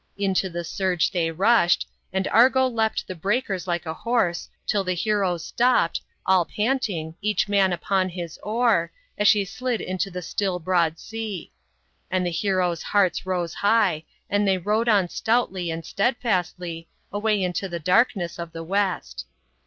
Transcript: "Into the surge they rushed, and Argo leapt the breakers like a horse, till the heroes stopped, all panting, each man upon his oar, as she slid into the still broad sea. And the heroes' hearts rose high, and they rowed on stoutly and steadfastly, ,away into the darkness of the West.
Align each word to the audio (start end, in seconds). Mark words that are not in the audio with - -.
"Into 0.27 0.49
the 0.49 0.63
surge 0.63 1.11
they 1.11 1.29
rushed, 1.29 1.87
and 2.11 2.27
Argo 2.29 2.65
leapt 2.67 3.05
the 3.05 3.13
breakers 3.13 3.67
like 3.67 3.85
a 3.85 3.93
horse, 3.93 4.49
till 4.65 4.83
the 4.83 4.95
heroes 4.95 5.45
stopped, 5.45 6.01
all 6.25 6.43
panting, 6.43 7.13
each 7.21 7.47
man 7.47 7.71
upon 7.71 8.09
his 8.09 8.39
oar, 8.41 8.91
as 9.15 9.27
she 9.27 9.45
slid 9.45 9.79
into 9.79 10.09
the 10.09 10.23
still 10.23 10.57
broad 10.57 10.97
sea. 10.97 11.51
And 12.09 12.25
the 12.25 12.31
heroes' 12.31 12.81
hearts 12.81 13.27
rose 13.27 13.53
high, 13.53 14.03
and 14.27 14.47
they 14.47 14.57
rowed 14.57 14.89
on 14.89 15.07
stoutly 15.07 15.69
and 15.69 15.85
steadfastly, 15.85 16.89
,away 17.13 17.43
into 17.43 17.69
the 17.69 17.77
darkness 17.79 18.39
of 18.39 18.53
the 18.53 18.63
West. 18.63 19.27